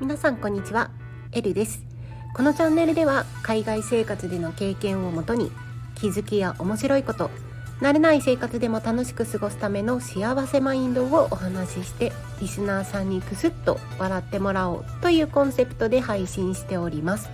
[0.00, 0.92] 皆さんこんにちは。
[1.32, 1.84] エルです。
[2.36, 5.50] このチャンネルでは海外生活での経験をもとに
[5.96, 7.28] 気づきや面白いこと
[7.80, 17.28] 慣れない生活でも楽しく過ごすための幸せマインドをお話ししてリスナーさんにクスッと笑ってもらおうというコンセプトで配信しております。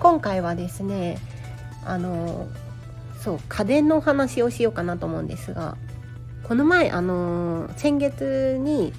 [0.00, 1.18] 今回はですね
[1.84, 2.48] あの
[3.22, 5.76] そう家電のお話をしようかなと思うんですが
[6.42, 8.92] この前あの先月に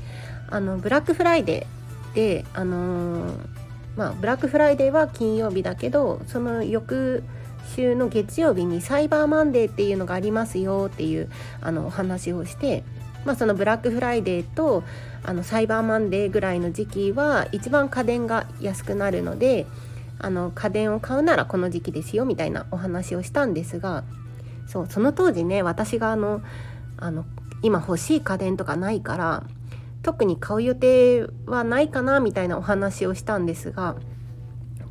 [0.50, 3.34] あのブラックフライデーであの
[3.98, 7.24] まあブラックフライデーは金曜日だけどその翌
[7.76, 11.30] 週の月曜日にサイバーマンデーっていうのがありますよっていう
[11.62, 12.84] あのお話をして、
[13.26, 14.84] まあ、そのブラックフライデーと
[15.24, 19.66] あのサイバーマンデーぐらいの時期は一番家電が安くなるので
[20.20, 24.04] あの家電を買うならこの時期ですよみたいなお話をしたんですが
[24.68, 26.42] そうその当時ね私があの
[26.98, 27.26] あの
[27.62, 29.44] 今欲しい家電とかないから
[30.02, 33.96] 特に買う予定はないかなみたいなお話をしたんですが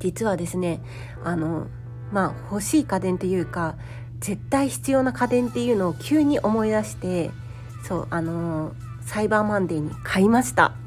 [0.00, 0.80] 実はですね
[1.22, 1.68] あの
[2.10, 3.76] まあ欲しい家電っていうか
[4.20, 7.30] 絶対必要な家電っていうのを急に思い出して
[7.84, 10.81] そうあのサイバーマンデーに買いました。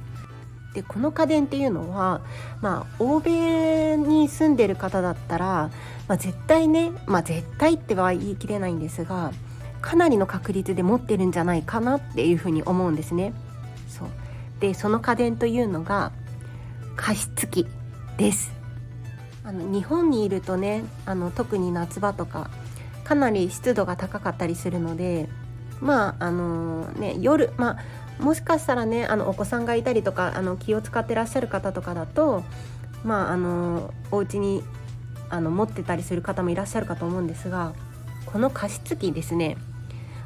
[0.75, 2.21] でこの家電っていうのは
[2.61, 5.71] まあ欧米に住んでる方だったら、
[6.09, 9.31] まあ、絶対ねまあ絶対っては言い切れないんですが
[9.81, 13.33] かなりの確率で持ってるんじゃないかなっていうふうに思うんですね。
[13.87, 14.07] そう。
[14.59, 16.11] でその家電というのが
[16.97, 17.67] 加湿器
[18.17, 18.51] です。
[19.45, 22.49] あの日本にいるとねあの特に夏場とか
[23.03, 25.29] かなり湿度が高かったりするので
[25.79, 27.77] まああのね夜まあ
[28.19, 32.44] もしかしたらねあのお子さんがいたりとかあの気を使ってらっしゃる方とかだと
[33.03, 34.63] まああのお家に
[35.30, 37.73] あの持ってたりする方もいらっしゃるかと思うんですが
[38.25, 39.58] この加湿器ですね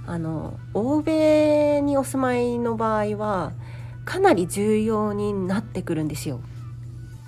[0.06, 3.54] あの欧米にお住まいの場合は
[4.06, 6.42] かなり重要になってくるんですよ。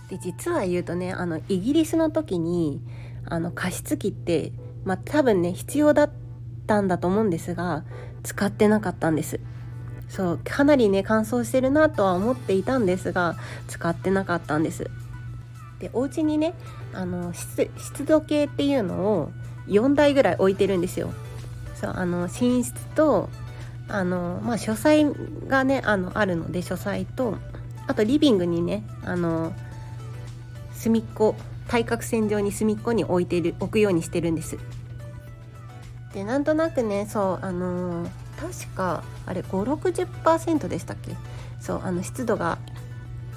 [0.10, 2.82] で実は言うとねあのイギリスの時に
[3.26, 4.52] あの加湿器って
[4.84, 6.12] まあ多分ね必要だっ
[6.66, 7.86] たんだと思うんですが
[8.24, 9.40] 使ってなかったんです
[10.12, 13.38] そうかなりね乾燥してるなとは思っていたんですが
[13.70, 14.92] 使ってなかったんです。
[15.80, 16.54] でお家にね
[16.94, 17.70] あの湿
[18.06, 19.32] 度計っていうのを
[19.68, 21.12] 4台ぐらい置いてるんですよ。
[21.76, 23.30] そうあの寝室と
[23.88, 25.06] あのまあ書斎
[25.48, 27.38] がねあのあるので書斎と
[27.88, 29.54] あとリビングにねあの
[30.74, 31.36] 隅っこ
[31.70, 34.58] 対角線上に隅っこに置いてる置くようにしてるんです。
[36.14, 38.10] でなんとなくねそうあのー、
[38.42, 41.16] 確かあれ560%でしたっけ？
[41.60, 42.58] そうあの湿度が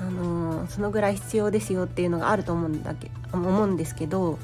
[0.01, 4.39] あのー、そのぐらい必要ですよっていうのがあると思うんだけ思うんですけど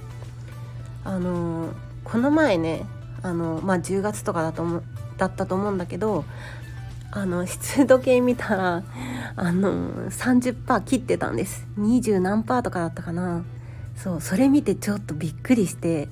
[1.02, 1.72] あのー、
[2.04, 2.84] この前ね
[3.22, 4.82] あのまあ10月とかだと思
[5.16, 6.24] だったと思うんだけど
[7.10, 8.82] あの湿度計見たら
[9.36, 11.66] あの30%切ってたんです。
[11.78, 13.44] 20何パーとかだったかな。
[13.96, 16.08] そうそれ見てちょっとびっくりして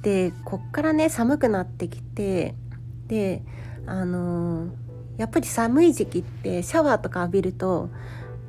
[0.00, 2.54] でこっからね寒くなってきて
[3.08, 3.42] で
[3.86, 4.68] あの
[5.16, 7.88] やっぱり寒い時期ってシャワーとか浴びると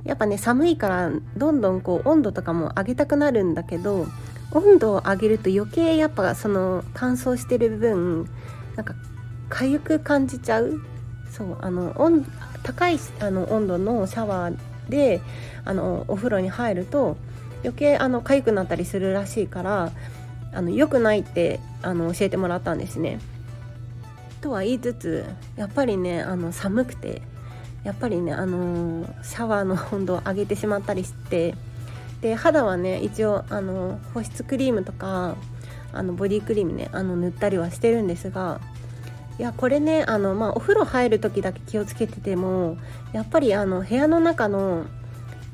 [0.04, 4.08] やっぱね寒いからどんどんこう温度とかも上げたくなるんだけど
[4.52, 8.30] 温度を上げると余計やっぱその乾燥してる分
[8.76, 8.96] なんか
[9.50, 10.82] 痒く感じちゃう
[11.30, 12.26] そうあの温
[12.64, 14.58] 高いあの温度のシャワー
[14.90, 15.22] で
[15.66, 17.18] あのお風呂に入ると
[17.64, 19.92] 余計あの痒くなったりするらしいから
[20.54, 23.20] あの良くないってあの教えてもらったんですね。
[24.48, 25.26] とは言いつつ
[25.58, 27.22] やっぱりねあの寒くて
[27.84, 31.54] やっぱりねあのシャワーの温度を上げてしまったりして
[32.22, 35.36] で肌はね一応あの保湿クリームとか
[35.92, 38.62] あのボディクリームねあの塗ったりはしてるんですが
[39.38, 42.78] いやこれねあの、まあ、お風呂入る時だけ気をつけてても
[43.12, 44.86] やっぱりあの部屋の中の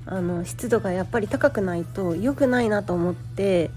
[0.06, 3.72] あの湿度がやっぱり高くないと良くないなと思って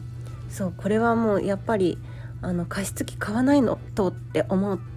[0.50, 1.98] そうこれはもうやっぱり
[2.42, 4.95] あの加湿器買わないのとって思って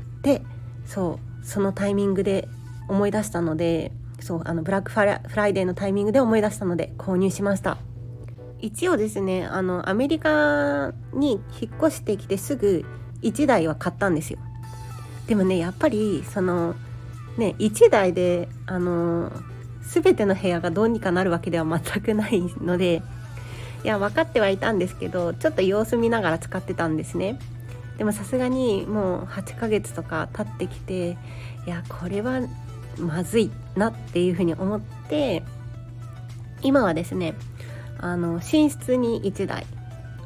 [0.86, 2.48] そうそのタイミングで
[2.88, 7.78] 思い出したのでそうあのブラックフライデーのタイミングで思い出したので購入しました。
[8.62, 12.84] 一応ですねあのアメリカに引っ越してきてすぐ
[13.22, 14.40] 1台は買ったんですよ。
[15.28, 16.76] でもねやっぱりその
[17.38, 19.32] ね1台であの
[19.82, 23.02] 全ての部屋がどうにかなるわけでは全くないので
[23.84, 27.40] いや分かってはいたんですけどちょっと様子見ながら使ってたんですね。
[28.00, 31.18] でもさすがにもう8ヶ月とか経ってきて
[31.68, 32.40] いやこれは
[32.98, 35.44] まずいなっていうふうに思って
[36.62, 37.36] 今はですね
[37.98, 39.66] あの寝室に1台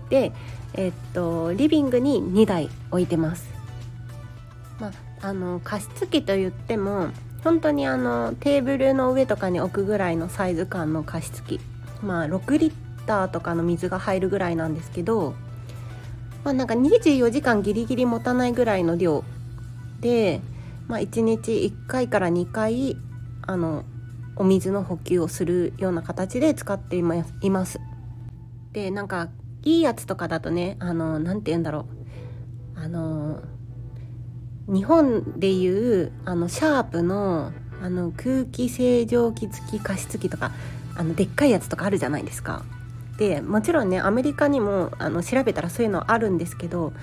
[0.10, 0.32] で、
[0.76, 3.50] えっと、リビングに2台置いてます。
[4.80, 4.90] ま
[5.22, 7.08] あ、あの加湿器といっても
[7.44, 11.60] 本当にあのテーブルの上とかに置くぐらいのサイズ感の加湿器。
[12.04, 12.74] まあ6リッ
[13.08, 15.34] ターとかの水が入るぐらいなんですけど
[16.44, 19.24] まあなんか24時間ギリギリ持たないぐらいの量
[20.00, 20.42] で、
[20.88, 22.98] まあ、1日1回から2回
[23.46, 23.86] あの
[24.36, 27.80] お水の補給をするような形で使っています。
[28.72, 29.30] でなんか
[29.64, 31.86] いいやつとかだとねあの何て言うんだろ
[32.76, 33.42] うあの
[34.68, 37.52] 日本でいうあのシャープの
[37.82, 40.52] あの空気清浄機付き加湿器とか
[40.96, 42.64] あのでっかいやつとかあるじゃないですか。
[43.18, 46.94] でもちろんねアメリカにもあの調べたらそういうのあるんですけど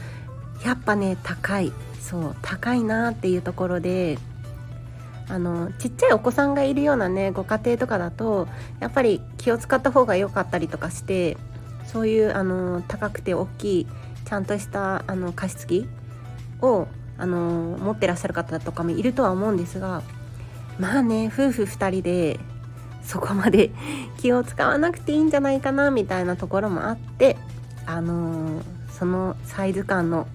[0.64, 1.72] やっぱね高い。
[2.10, 4.18] そう高いなっていうところで
[5.28, 8.48] あのちっちゃいお子さんがいるようなねご家庭とかだと
[8.80, 11.36] やっぱり気を使った方が良かったりとかして
[11.86, 13.86] そういうあの高くて大きい
[14.24, 15.88] ちゃんとしたあの加湿器
[16.62, 20.02] をあの持ってらっしゃる方とかもいるとは思うんですが
[20.80, 22.40] まあね夫婦2人で
[23.02, 23.70] そこまで
[24.18, 27.36] 気を使わなくていいんじゃないかなみたいなところもあって
[27.86, 30.26] あのそのサイズ感の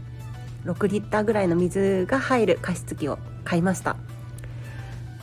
[0.66, 3.96] 6リッターぐらいの水が入る加湿器を買いました。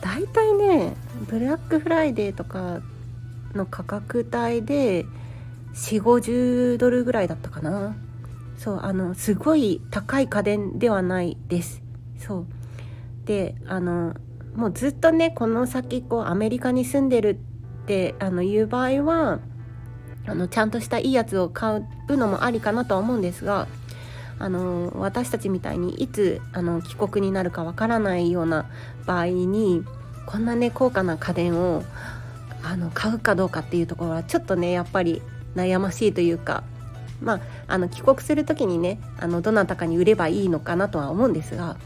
[0.01, 0.95] 大体ね
[1.29, 2.81] ブラックフライデーとか
[3.53, 5.05] の価格帯で
[5.73, 7.95] 4 5 0ドルぐらいだったかな。
[8.57, 11.81] そうあのすごい高い家電ではないです。
[12.17, 12.45] そう。
[13.25, 14.15] であの
[14.55, 17.39] もうずっとねこの先こうアメリカに住んでる
[17.83, 19.39] ってあのいう場合は
[20.25, 23.67] あのちゃんとしたいいやつを買うのもありかなとは思うんですが
[24.39, 28.69] あの私たちみたいにいつあの帰国になるかわからないような
[29.05, 29.83] 場合に
[30.25, 31.83] こんなね高価な家電を
[32.63, 35.21] あの買うかどうかっていうところはちょっとねやっぱり
[35.55, 36.63] 悩ましいというか
[37.21, 41.77] まああの帰国する時にねあのどなたかに売ればいいのかなとは思うんですが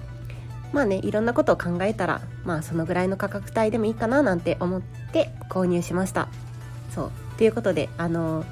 [0.73, 6.27] まあねいろんなことを考えたらまあそのぐらいの価格帯でもいいかななんて思って購入しました。
[6.93, 8.45] そうということであの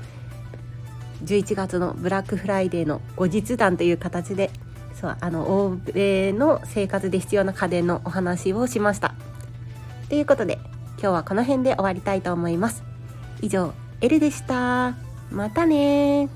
[1.23, 4.51] 11月のブラックフライデーの後日談という形で
[4.93, 9.15] そうあの欧米の生活で必要な家電のお話をしました。
[10.09, 10.59] ということで
[10.97, 12.83] 今日はこの辺で終わりたいと思います。
[13.41, 14.95] 以上、エルでした。
[15.31, 16.29] またね